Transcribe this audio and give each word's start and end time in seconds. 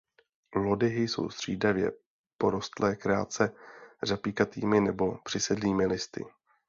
Lodyhy 0.55 1.03
jsou 1.07 1.29
střídavě 1.29 1.91
porostlé 2.37 2.95
krátce 2.95 3.53
řapíkatými 4.03 4.79
nebo 4.81 5.17
přisedlými 5.23 5.85
listy. 5.85 6.25